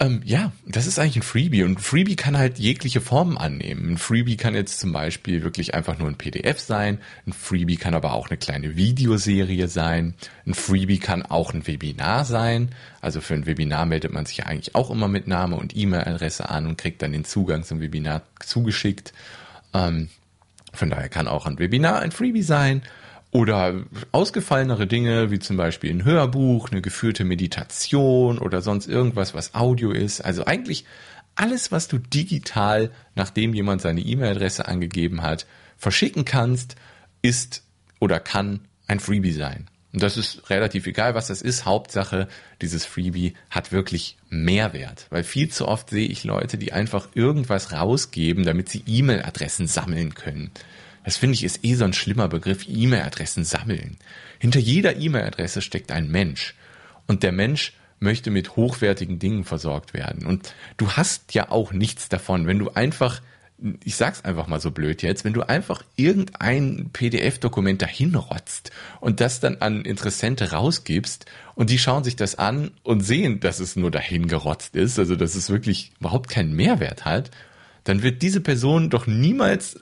Ähm, 0.00 0.22
ja, 0.24 0.50
das 0.66 0.86
ist 0.88 0.98
eigentlich 0.98 1.16
ein 1.16 1.22
Freebie 1.22 1.62
und 1.62 1.78
ein 1.78 1.82
Freebie 1.82 2.16
kann 2.16 2.36
halt 2.36 2.58
jegliche 2.58 3.00
Formen 3.00 3.38
annehmen. 3.38 3.92
Ein 3.92 3.98
Freebie 3.98 4.36
kann 4.36 4.54
jetzt 4.54 4.80
zum 4.80 4.92
Beispiel 4.92 5.44
wirklich 5.44 5.74
einfach 5.74 5.98
nur 5.98 6.08
ein 6.08 6.16
PDF 6.16 6.58
sein. 6.58 6.98
Ein 7.26 7.32
Freebie 7.32 7.76
kann 7.76 7.94
aber 7.94 8.12
auch 8.14 8.28
eine 8.28 8.36
kleine 8.36 8.74
Videoserie 8.74 9.68
sein. 9.68 10.14
Ein 10.46 10.54
Freebie 10.54 10.98
kann 10.98 11.22
auch 11.22 11.54
ein 11.54 11.68
Webinar 11.68 12.24
sein. 12.24 12.70
Also 13.00 13.20
für 13.20 13.34
ein 13.34 13.46
Webinar 13.46 13.86
meldet 13.86 14.12
man 14.12 14.26
sich 14.26 14.38
ja 14.38 14.46
eigentlich 14.46 14.74
auch 14.74 14.90
immer 14.90 15.06
mit 15.06 15.28
Name 15.28 15.54
und 15.54 15.76
E-Mail-Adresse 15.76 16.48
an 16.48 16.66
und 16.66 16.76
kriegt 16.76 17.00
dann 17.00 17.12
den 17.12 17.24
Zugang 17.24 17.62
zum 17.62 17.80
Webinar 17.80 18.22
zugeschickt. 18.40 19.12
Ähm, 19.72 20.08
von 20.72 20.90
daher 20.90 21.08
kann 21.08 21.28
auch 21.28 21.46
ein 21.46 21.60
Webinar 21.60 22.00
ein 22.00 22.10
Freebie 22.10 22.42
sein. 22.42 22.82
Oder 23.34 23.82
ausgefallenere 24.12 24.86
Dinge, 24.86 25.32
wie 25.32 25.40
zum 25.40 25.56
Beispiel 25.56 25.90
ein 25.90 26.04
Hörbuch, 26.04 26.70
eine 26.70 26.80
geführte 26.80 27.24
Meditation 27.24 28.38
oder 28.38 28.62
sonst 28.62 28.86
irgendwas, 28.86 29.34
was 29.34 29.56
Audio 29.56 29.90
ist. 29.90 30.20
Also 30.20 30.44
eigentlich 30.44 30.84
alles, 31.34 31.72
was 31.72 31.88
du 31.88 31.98
digital, 31.98 32.92
nachdem 33.16 33.52
jemand 33.52 33.82
seine 33.82 34.02
E-Mail-Adresse 34.02 34.68
angegeben 34.68 35.22
hat, 35.22 35.46
verschicken 35.76 36.24
kannst, 36.24 36.76
ist 37.22 37.64
oder 37.98 38.20
kann 38.20 38.60
ein 38.86 39.00
Freebie 39.00 39.32
sein. 39.32 39.66
Und 39.92 40.04
das 40.04 40.16
ist 40.16 40.48
relativ 40.48 40.86
egal, 40.86 41.16
was 41.16 41.26
das 41.26 41.42
ist. 41.42 41.64
Hauptsache, 41.64 42.28
dieses 42.62 42.86
Freebie 42.86 43.34
hat 43.50 43.72
wirklich 43.72 44.16
Mehrwert. 44.28 45.08
Weil 45.10 45.24
viel 45.24 45.48
zu 45.48 45.66
oft 45.66 45.90
sehe 45.90 46.06
ich 46.06 46.22
Leute, 46.22 46.56
die 46.56 46.72
einfach 46.72 47.08
irgendwas 47.14 47.72
rausgeben, 47.72 48.44
damit 48.44 48.68
sie 48.68 48.84
E-Mail-Adressen 48.86 49.66
sammeln 49.66 50.14
können 50.14 50.52
Das 51.04 51.18
finde 51.18 51.34
ich 51.34 51.44
ist 51.44 51.64
eh 51.64 51.74
so 51.74 51.84
ein 51.84 51.92
schlimmer 51.92 52.28
Begriff, 52.28 52.66
E-Mail-Adressen 52.66 53.44
sammeln. 53.44 53.98
Hinter 54.38 54.58
jeder 54.58 54.96
E-Mail-Adresse 54.96 55.62
steckt 55.62 55.92
ein 55.92 56.10
Mensch. 56.10 56.54
Und 57.06 57.22
der 57.22 57.32
Mensch 57.32 57.74
möchte 58.00 58.30
mit 58.30 58.56
hochwertigen 58.56 59.18
Dingen 59.18 59.44
versorgt 59.44 59.94
werden. 59.94 60.26
Und 60.26 60.54
du 60.76 60.92
hast 60.92 61.34
ja 61.34 61.50
auch 61.50 61.72
nichts 61.72 62.08
davon, 62.08 62.46
wenn 62.46 62.58
du 62.58 62.70
einfach, 62.70 63.20
ich 63.84 63.96
sag's 63.96 64.24
einfach 64.24 64.46
mal 64.46 64.60
so 64.60 64.70
blöd 64.70 65.02
jetzt, 65.02 65.24
wenn 65.24 65.32
du 65.32 65.42
einfach 65.42 65.82
irgendein 65.96 66.90
PDF-Dokument 66.92 67.82
dahin 67.82 68.14
rotzt 68.14 68.70
und 69.00 69.20
das 69.20 69.40
dann 69.40 69.58
an 69.58 69.84
Interessente 69.84 70.52
rausgibst 70.52 71.26
und 71.54 71.70
die 71.70 71.78
schauen 71.78 72.04
sich 72.04 72.16
das 72.16 72.36
an 72.36 72.72
und 72.82 73.00
sehen, 73.00 73.40
dass 73.40 73.60
es 73.60 73.76
nur 73.76 73.90
dahin 73.90 74.26
gerotzt 74.26 74.74
ist, 74.74 74.98
also 74.98 75.16
dass 75.16 75.34
es 75.34 75.50
wirklich 75.50 75.92
überhaupt 76.00 76.28
keinen 76.28 76.54
Mehrwert 76.54 77.04
hat, 77.04 77.30
dann 77.84 78.02
wird 78.02 78.22
diese 78.22 78.40
Person 78.40 78.90
doch 78.90 79.06
niemals 79.06 79.78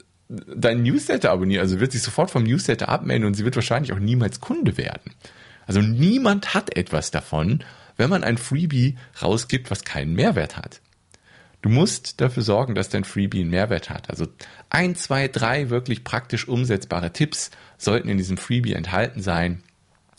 dein 0.54 0.82
Newsletter 0.82 1.30
abonnieren, 1.30 1.62
also 1.62 1.80
wird 1.80 1.92
sich 1.92 2.02
sofort 2.02 2.30
vom 2.30 2.44
Newsletter 2.44 2.88
abmelden 2.88 3.26
und 3.26 3.34
sie 3.34 3.44
wird 3.44 3.56
wahrscheinlich 3.56 3.92
auch 3.92 3.98
niemals 3.98 4.40
Kunde 4.40 4.76
werden. 4.76 5.12
Also 5.66 5.80
niemand 5.80 6.54
hat 6.54 6.76
etwas 6.76 7.10
davon, 7.10 7.62
wenn 7.96 8.10
man 8.10 8.24
ein 8.24 8.38
Freebie 8.38 8.96
rausgibt, 9.20 9.70
was 9.70 9.84
keinen 9.84 10.14
Mehrwert 10.14 10.56
hat. 10.56 10.80
Du 11.60 11.68
musst 11.68 12.20
dafür 12.20 12.42
sorgen, 12.42 12.74
dass 12.74 12.88
dein 12.88 13.04
Freebie 13.04 13.40
einen 13.40 13.50
Mehrwert 13.50 13.88
hat. 13.88 14.10
Also 14.10 14.26
ein, 14.68 14.96
zwei, 14.96 15.28
drei 15.28 15.70
wirklich 15.70 16.02
praktisch 16.02 16.48
umsetzbare 16.48 17.12
Tipps 17.12 17.52
sollten 17.78 18.08
in 18.08 18.18
diesem 18.18 18.36
Freebie 18.36 18.72
enthalten 18.72 19.22
sein. 19.22 19.62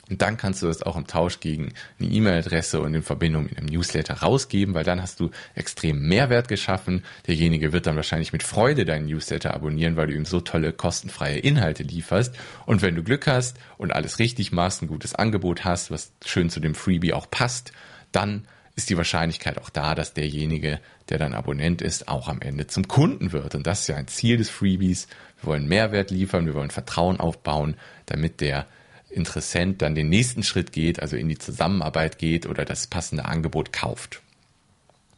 Und 0.10 0.22
dann 0.22 0.36
kannst 0.36 0.62
du 0.62 0.68
das 0.68 0.84
auch 0.84 0.98
im 0.98 1.08
Tausch 1.08 1.40
gegen 1.40 1.74
eine 1.98 2.10
E-Mail-Adresse 2.10 2.82
und 2.82 2.94
in 2.94 3.04
Verbindung 3.04 3.46
mit 3.46 3.58
einem 3.58 3.68
Newsletter 3.68 4.16
rausgeben, 4.16 4.74
weil 4.74 4.84
dann 4.84 5.02
hast 5.02 5.22
du 5.22 5.32
extrem 5.56 6.08
Mehrwert 6.08 6.50
geschaffen. 6.50 7.06
Derjenige 7.26 7.72
wird 7.72 7.88
dann 7.88 7.96
wahrscheinlich 7.96 8.34
mit 8.34 8.44
Freude 8.44 8.84
deinen 8.84 9.06
Newsletter 9.06 9.54
abonnieren, 9.54 9.96
weil 9.96 10.08
du 10.08 10.14
ihm 10.14 10.26
so 10.26 10.42
tolle 10.42 10.74
kostenfreie 10.74 11.40
Inhalte 11.40 11.84
lieferst. 11.84 12.36
Und 12.66 12.82
wenn 12.82 12.96
du 12.96 13.04
Glück 13.04 13.28
hast 13.28 13.58
und 13.78 13.94
alles 13.94 14.20
richtig 14.20 14.52
machst, 14.52 14.82
ein 14.82 14.90
gutes 14.90 15.16
Angebot 15.16 15.64
hast, 15.64 15.90
was 15.90 16.12
schön 16.26 16.50
zu 16.50 16.60
dem 16.60 16.76
Freebie 16.76 17.14
auch 17.14 17.32
passt, 17.32 17.72
dann 18.12 18.46
ist 18.76 18.90
die 18.90 18.98
Wahrscheinlichkeit 18.98 19.58
auch 19.58 19.70
da, 19.70 19.96
dass 19.96 20.14
derjenige, 20.14 20.80
der 21.10 21.18
dann 21.18 21.34
Abonnent 21.34 21.82
ist, 21.82 22.10
auch 22.10 22.28
am 22.28 22.42
Ende 22.42 22.68
zum 22.68 22.88
Kunden 22.90 23.32
wird. 23.32 23.56
Und 23.56 23.68
das 23.68 23.82
ist 23.82 23.88
ja 23.88 23.96
ein 23.96 24.08
Ziel 24.08 24.36
des 24.36 24.50
Freebies. 24.50 25.08
Wir 25.42 25.48
wollen 25.48 25.68
Mehrwert 25.68 26.12
liefern, 26.12 26.46
wir 26.46 26.56
wollen 26.56 26.72
Vertrauen 26.72 27.20
aufbauen, 27.20 27.78
damit 28.06 28.42
der 28.42 28.66
Interessent 29.14 29.82
dann 29.82 29.96
den 29.96 30.10
nächsten 30.10 30.44
Schritt 30.44 30.72
geht, 30.72 31.02
also 31.02 31.16
in 31.16 31.30
die 31.30 31.38
Zusammenarbeit 31.38 32.18
geht 32.18 32.46
oder 32.46 32.66
das 32.66 32.88
passende 32.88 33.26
Angebot 33.26 33.72
kauft. 33.72 34.22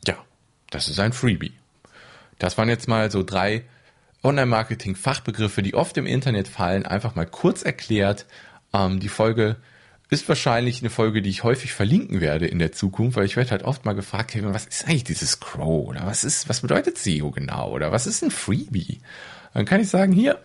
Ja, 0.07 0.17
das 0.69 0.87
ist 0.89 0.99
ein 0.99 1.13
Freebie. 1.13 1.53
Das 2.39 2.57
waren 2.57 2.69
jetzt 2.69 2.87
mal 2.87 3.09
so 3.11 3.23
drei 3.23 3.63
Online-Marketing-Fachbegriffe, 4.23 5.61
die 5.61 5.75
oft 5.75 5.97
im 5.97 6.05
Internet 6.05 6.47
fallen, 6.47 6.85
einfach 6.85 7.15
mal 7.15 7.25
kurz 7.25 7.63
erklärt. 7.63 8.25
Ähm, 8.73 8.99
die 8.99 9.09
Folge 9.09 9.57
ist 10.09 10.27
wahrscheinlich 10.27 10.81
eine 10.81 10.89
Folge, 10.89 11.21
die 11.21 11.29
ich 11.29 11.43
häufig 11.43 11.73
verlinken 11.73 12.21
werde 12.21 12.47
in 12.47 12.59
der 12.59 12.71
Zukunft, 12.71 13.17
weil 13.17 13.25
ich 13.25 13.35
werde 13.35 13.51
halt 13.51 13.63
oft 13.63 13.85
mal 13.85 13.93
gefragt, 13.93 14.31
Kevin, 14.31 14.53
was 14.53 14.65
ist 14.65 14.85
eigentlich 14.85 15.03
dieses 15.03 15.39
Crow 15.39 15.87
oder 15.87 16.05
was 16.05 16.23
ist, 16.23 16.47
was 16.49 16.61
bedeutet 16.61 16.97
SEO 16.97 17.31
genau 17.31 17.71
oder 17.71 17.91
was 17.91 18.07
ist 18.07 18.23
ein 18.23 18.31
Freebie? 18.31 18.99
Dann 19.53 19.65
kann 19.65 19.81
ich 19.81 19.89
sagen, 19.89 20.11
hier, 20.11 20.39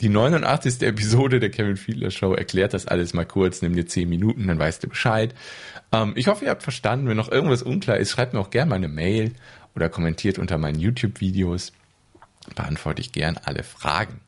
die 0.00 0.08
89. 0.10 0.82
Episode 0.82 1.40
der 1.40 1.50
Kevin 1.50 1.76
Fiedler 1.76 2.10
Show 2.10 2.34
erklärt 2.34 2.74
das 2.74 2.86
alles 2.86 3.14
mal 3.14 3.24
kurz, 3.24 3.62
nimm 3.62 3.74
dir 3.74 3.86
10 3.86 4.08
Minuten, 4.08 4.46
dann 4.46 4.58
weißt 4.58 4.82
du 4.82 4.88
Bescheid. 4.88 5.34
Ähm, 5.92 6.12
ich 6.16 6.28
hoffe, 6.28 6.44
ihr 6.44 6.50
habt 6.50 6.62
verstanden. 6.62 7.08
Wenn 7.08 7.16
noch 7.16 7.30
irgendwas 7.30 7.62
unklar 7.62 7.96
ist, 7.96 8.10
schreibt 8.10 8.34
mir 8.34 8.40
auch 8.40 8.50
gerne 8.50 8.68
mal 8.68 8.76
eine 8.76 8.88
Mail 8.88 9.32
oder 9.74 9.88
kommentiert 9.88 10.38
unter 10.38 10.58
meinen 10.58 10.78
YouTube-Videos. 10.78 11.72
Beantworte 12.54 13.00
ich 13.00 13.12
gern 13.12 13.38
alle 13.42 13.62
Fragen. 13.62 14.20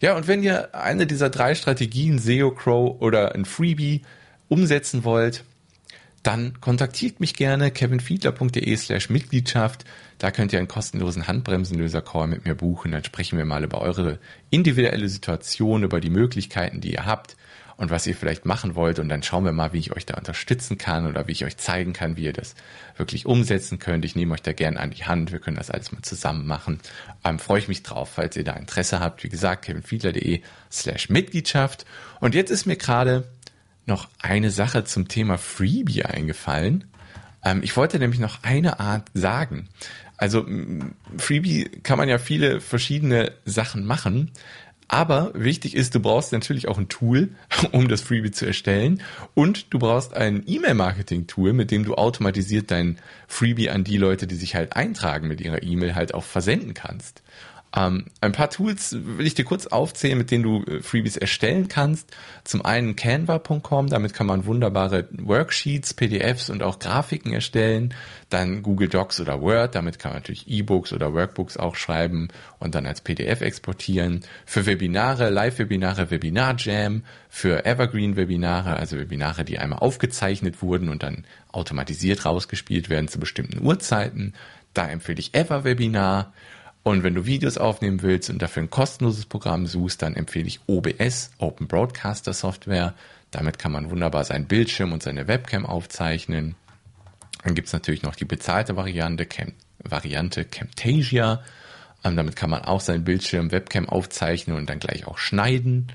Ja, 0.00 0.16
und 0.16 0.28
wenn 0.28 0.42
ihr 0.42 0.74
eine 0.74 1.06
dieser 1.06 1.28
drei 1.28 1.54
Strategien, 1.54 2.18
SEO 2.18 2.52
Crow 2.52 3.00
oder 3.00 3.34
ein 3.34 3.44
Freebie, 3.44 4.02
umsetzen 4.48 5.04
wollt, 5.04 5.44
dann 6.22 6.60
kontaktiert 6.60 7.20
mich 7.20 7.34
gerne 7.34 7.70
kevinfiedler.de 7.70 8.76
slash 8.76 9.10
Mitgliedschaft. 9.10 9.84
Da 10.20 10.30
könnt 10.30 10.52
ihr 10.52 10.58
einen 10.58 10.68
kostenlosen 10.68 11.26
Handbremsenlöser-Call 11.26 12.26
mit 12.26 12.44
mir 12.44 12.54
buchen. 12.54 12.92
Dann 12.92 13.02
sprechen 13.02 13.38
wir 13.38 13.46
mal 13.46 13.64
über 13.64 13.80
eure 13.80 14.18
individuelle 14.50 15.08
Situation, 15.08 15.82
über 15.82 15.98
die 15.98 16.10
Möglichkeiten, 16.10 16.82
die 16.82 16.92
ihr 16.92 17.06
habt 17.06 17.38
und 17.78 17.90
was 17.90 18.06
ihr 18.06 18.14
vielleicht 18.14 18.44
machen 18.44 18.74
wollt. 18.74 18.98
Und 18.98 19.08
dann 19.08 19.22
schauen 19.22 19.46
wir 19.46 19.52
mal, 19.52 19.72
wie 19.72 19.78
ich 19.78 19.96
euch 19.96 20.04
da 20.04 20.18
unterstützen 20.18 20.76
kann 20.76 21.06
oder 21.06 21.26
wie 21.26 21.32
ich 21.32 21.46
euch 21.46 21.56
zeigen 21.56 21.94
kann, 21.94 22.18
wie 22.18 22.24
ihr 22.24 22.34
das 22.34 22.54
wirklich 22.98 23.24
umsetzen 23.24 23.78
könnt. 23.78 24.04
Ich 24.04 24.14
nehme 24.14 24.34
euch 24.34 24.42
da 24.42 24.52
gerne 24.52 24.78
an 24.78 24.90
die 24.90 25.06
Hand. 25.06 25.32
Wir 25.32 25.38
können 25.38 25.56
das 25.56 25.70
alles 25.70 25.90
mal 25.90 26.02
zusammen 26.02 26.46
machen. 26.46 26.80
Ähm, 27.24 27.38
freue 27.38 27.60
ich 27.60 27.68
mich 27.68 27.82
drauf, 27.82 28.10
falls 28.16 28.36
ihr 28.36 28.44
da 28.44 28.52
Interesse 28.52 29.00
habt. 29.00 29.24
Wie 29.24 29.30
gesagt, 29.30 29.64
kevinfiedler.de 29.64 30.42
slash 30.70 31.08
Mitgliedschaft. 31.08 31.86
Und 32.20 32.34
jetzt 32.34 32.50
ist 32.50 32.66
mir 32.66 32.76
gerade 32.76 33.26
noch 33.86 34.06
eine 34.18 34.50
Sache 34.50 34.84
zum 34.84 35.08
Thema 35.08 35.38
Freebie 35.38 36.04
eingefallen. 36.04 36.84
Ähm, 37.42 37.62
ich 37.62 37.76
wollte 37.76 37.98
nämlich 37.98 38.20
noch 38.20 38.42
eine 38.42 38.80
Art 38.80 39.08
sagen. 39.14 39.68
Also 40.20 40.44
Freebie 41.16 41.70
kann 41.82 41.96
man 41.96 42.06
ja 42.06 42.18
viele 42.18 42.60
verschiedene 42.60 43.32
Sachen 43.46 43.86
machen. 43.86 44.30
Aber 44.86 45.30
wichtig 45.34 45.74
ist, 45.74 45.94
du 45.94 46.00
brauchst 46.00 46.32
natürlich 46.32 46.68
auch 46.68 46.76
ein 46.76 46.90
Tool, 46.90 47.30
um 47.72 47.88
das 47.88 48.02
Freebie 48.02 48.30
zu 48.30 48.44
erstellen. 48.44 49.00
Und 49.32 49.72
du 49.72 49.78
brauchst 49.78 50.12
ein 50.12 50.42
E-Mail-Marketing-Tool, 50.46 51.54
mit 51.54 51.70
dem 51.70 51.84
du 51.84 51.94
automatisiert 51.94 52.70
dein 52.70 52.98
Freebie 53.28 53.70
an 53.70 53.82
die 53.82 53.96
Leute, 53.96 54.26
die 54.26 54.34
sich 54.34 54.54
halt 54.54 54.76
eintragen 54.76 55.26
mit 55.26 55.40
ihrer 55.40 55.62
E-Mail, 55.62 55.94
halt 55.94 56.12
auch 56.12 56.24
versenden 56.24 56.74
kannst. 56.74 57.22
Ähm, 57.74 58.06
ein 58.20 58.32
paar 58.32 58.50
Tools 58.50 58.96
will 58.98 59.26
ich 59.26 59.34
dir 59.34 59.44
kurz 59.44 59.68
aufzählen, 59.68 60.18
mit 60.18 60.30
denen 60.30 60.42
du 60.42 60.64
äh, 60.64 60.82
Freebies 60.82 61.16
erstellen 61.16 61.68
kannst. 61.68 62.10
Zum 62.42 62.64
einen 62.64 62.96
canva.com, 62.96 63.88
damit 63.88 64.12
kann 64.12 64.26
man 64.26 64.44
wunderbare 64.44 65.08
Worksheets, 65.12 65.94
PDFs 65.94 66.50
und 66.50 66.64
auch 66.64 66.80
Grafiken 66.80 67.32
erstellen. 67.32 67.94
Dann 68.28 68.62
Google 68.62 68.88
Docs 68.88 69.20
oder 69.20 69.40
Word, 69.40 69.76
damit 69.76 70.00
kann 70.00 70.10
man 70.12 70.18
natürlich 70.18 70.48
E-Books 70.48 70.92
oder 70.92 71.14
Workbooks 71.14 71.56
auch 71.56 71.76
schreiben 71.76 72.28
und 72.58 72.74
dann 72.74 72.86
als 72.86 73.02
PDF 73.02 73.40
exportieren. 73.40 74.20
Für 74.46 74.66
Webinare, 74.66 75.30
Live-Webinare, 75.30 76.10
Webinar 76.10 76.56
Jam. 76.58 77.04
Für 77.28 77.64
Evergreen-Webinare, 77.64 78.74
also 78.76 78.98
Webinare, 78.98 79.44
die 79.44 79.60
einmal 79.60 79.78
aufgezeichnet 79.78 80.62
wurden 80.62 80.88
und 80.88 81.04
dann 81.04 81.24
automatisiert 81.52 82.24
rausgespielt 82.24 82.90
werden 82.90 83.06
zu 83.06 83.20
bestimmten 83.20 83.64
Uhrzeiten. 83.64 84.34
Da 84.74 84.88
empfehle 84.88 85.20
ich 85.20 85.34
Ever-Webinar. 85.34 86.32
Und 86.82 87.02
wenn 87.02 87.14
du 87.14 87.26
Videos 87.26 87.58
aufnehmen 87.58 88.02
willst 88.02 88.30
und 88.30 88.40
dafür 88.40 88.62
ein 88.62 88.70
kostenloses 88.70 89.26
Programm 89.26 89.66
suchst, 89.66 90.00
dann 90.02 90.16
empfehle 90.16 90.46
ich 90.46 90.60
OBS, 90.66 91.30
Open 91.38 91.66
Broadcaster 91.66 92.32
Software. 92.32 92.94
Damit 93.30 93.58
kann 93.58 93.72
man 93.72 93.90
wunderbar 93.90 94.24
seinen 94.24 94.46
Bildschirm 94.46 94.92
und 94.92 95.02
seine 95.02 95.28
Webcam 95.28 95.66
aufzeichnen. 95.66 96.56
Dann 97.44 97.54
gibt's 97.54 97.72
natürlich 97.72 98.02
noch 98.02 98.16
die 98.16 98.24
bezahlte 98.24 98.76
Variante, 98.76 99.26
Cam 99.26 99.52
Variante 99.82 100.44
Camtasia. 100.44 101.42
Ähm, 102.04 102.16
damit 102.16 102.36
kann 102.36 102.50
man 102.50 102.62
auch 102.62 102.80
seinen 102.80 103.04
Bildschirm, 103.04 103.50
Webcam 103.50 103.88
aufzeichnen 103.88 104.56
und 104.56 104.68
dann 104.68 104.78
gleich 104.78 105.06
auch 105.06 105.18
schneiden. 105.18 105.92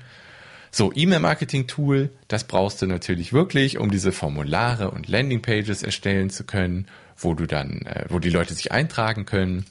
So, 0.70 0.92
E-Mail-Marketing-Tool, 0.94 2.10
das 2.28 2.44
brauchst 2.44 2.82
du 2.82 2.86
natürlich 2.86 3.32
wirklich, 3.32 3.78
um 3.78 3.90
diese 3.90 4.12
Formulare 4.12 4.90
und 4.90 5.08
Landingpages 5.08 5.82
erstellen 5.82 6.30
zu 6.30 6.44
können, 6.44 6.86
wo 7.16 7.34
du 7.34 7.46
dann, 7.46 7.82
äh, 7.82 8.04
wo 8.08 8.18
die 8.18 8.30
Leute 8.30 8.54
sich 8.54 8.72
eintragen 8.72 9.24
können. 9.24 9.64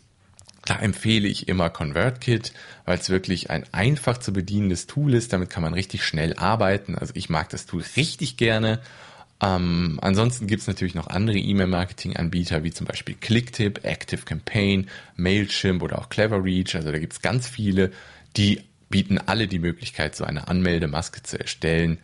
Da 0.65 0.77
empfehle 0.77 1.27
ich 1.27 1.47
immer 1.47 1.69
ConvertKit, 1.69 2.51
weil 2.85 2.97
es 2.97 3.09
wirklich 3.09 3.51
ein 3.51 3.65
einfach 3.71 4.17
zu 4.17 4.33
bedienendes 4.33 4.87
Tool 4.87 5.13
ist. 5.13 5.31
Damit 5.31 5.49
kann 5.51 5.61
man 5.61 5.75
richtig 5.75 6.03
schnell 6.03 6.33
arbeiten. 6.33 6.95
Also 6.95 7.13
ich 7.15 7.29
mag 7.29 7.49
das 7.49 7.67
Tool 7.67 7.83
richtig 7.95 8.35
gerne. 8.35 8.79
Ähm, 9.41 9.99
ansonsten 10.01 10.47
gibt 10.47 10.61
es 10.61 10.67
natürlich 10.67 10.95
noch 10.95 11.07
andere 11.07 11.37
E-Mail-Marketing-Anbieter, 11.37 12.63
wie 12.63 12.71
zum 12.71 12.87
Beispiel 12.87 13.15
Clicktip, 13.19 13.85
ActiveCampaign, 13.85 14.89
Mailchimp 15.17 15.83
oder 15.83 15.99
auch 15.99 16.09
CleverReach. 16.09 16.75
Also 16.75 16.91
da 16.91 16.99
gibt 16.99 17.13
es 17.13 17.21
ganz 17.21 17.47
viele, 17.47 17.91
die 18.37 18.61
bieten 18.89 19.19
alle 19.19 19.47
die 19.47 19.59
Möglichkeit, 19.59 20.15
so 20.15 20.23
eine 20.23 20.47
Anmeldemaske 20.47 21.21
zu 21.21 21.39
erstellen, 21.39 21.99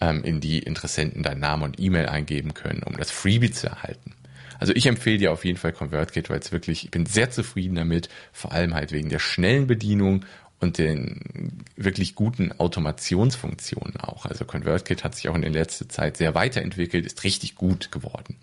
ähm, 0.00 0.24
in 0.24 0.40
die 0.40 0.58
Interessenten 0.58 1.22
dann 1.22 1.38
Namen 1.38 1.62
und 1.62 1.80
E-Mail 1.80 2.06
eingeben 2.06 2.52
können, 2.52 2.82
um 2.82 2.96
das 2.96 3.10
Freebie 3.10 3.52
zu 3.52 3.68
erhalten. 3.68 4.14
Also 4.62 4.74
ich 4.76 4.86
empfehle 4.86 5.18
dir 5.18 5.32
auf 5.32 5.44
jeden 5.44 5.58
Fall 5.58 5.72
ConvertKit, 5.72 6.30
weil 6.30 6.38
es 6.38 6.52
wirklich, 6.52 6.84
ich 6.84 6.92
bin 6.92 7.04
sehr 7.04 7.32
zufrieden 7.32 7.74
damit, 7.74 8.08
vor 8.32 8.52
allem 8.52 8.74
halt 8.74 8.92
wegen 8.92 9.08
der 9.08 9.18
schnellen 9.18 9.66
Bedienung 9.66 10.24
und 10.60 10.78
den 10.78 11.64
wirklich 11.74 12.14
guten 12.14 12.52
Automationsfunktionen 12.52 13.96
auch. 13.96 14.24
Also 14.24 14.44
ConvertKit 14.44 15.02
hat 15.02 15.16
sich 15.16 15.28
auch 15.28 15.34
in 15.34 15.42
der 15.42 15.50
letzten 15.50 15.90
Zeit 15.90 16.16
sehr 16.16 16.36
weiterentwickelt, 16.36 17.04
ist 17.04 17.24
richtig 17.24 17.56
gut 17.56 17.90
geworden. 17.90 18.36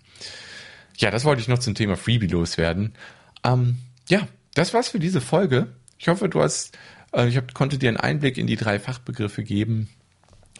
Ja, 0.98 1.10
das 1.10 1.24
wollte 1.24 1.40
ich 1.40 1.48
noch 1.48 1.58
zum 1.58 1.74
Thema 1.74 1.96
Freebie 1.96 2.26
loswerden. 2.26 2.92
Ähm, 3.42 3.78
ja, 4.10 4.28
das 4.52 4.74
war's 4.74 4.90
für 4.90 4.98
diese 4.98 5.22
Folge. 5.22 5.68
Ich 5.96 6.08
hoffe, 6.08 6.28
du 6.28 6.42
hast, 6.42 6.76
äh, 7.14 7.28
ich 7.28 7.38
hab, 7.38 7.54
konnte 7.54 7.78
dir 7.78 7.88
einen 7.88 7.96
Einblick 7.96 8.36
in 8.36 8.46
die 8.46 8.56
drei 8.56 8.78
Fachbegriffe 8.78 9.42
geben. 9.42 9.88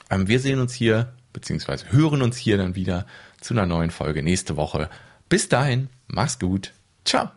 Ähm, 0.08 0.26
wir 0.26 0.40
sehen 0.40 0.58
uns 0.58 0.72
hier, 0.72 1.12
beziehungsweise 1.34 1.92
hören 1.92 2.22
uns 2.22 2.38
hier 2.38 2.56
dann 2.56 2.76
wieder 2.76 3.04
zu 3.42 3.52
einer 3.52 3.66
neuen 3.66 3.90
Folge 3.90 4.22
nächste 4.22 4.56
Woche. 4.56 4.88
Bis 5.30 5.48
dahin, 5.48 5.88
mach's 6.08 6.40
gut. 6.40 6.72
Ciao. 7.04 7.30